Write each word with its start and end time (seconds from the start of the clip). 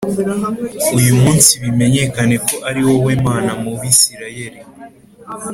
uyu 0.97 1.13
munsi 1.21 1.51
bimenyekane 1.63 2.35
ko 2.47 2.55
ari 2.69 2.81
wowe 2.87 3.13
Mana 3.25 3.51
mu 3.61 3.71
Bisirayeli 3.79 4.59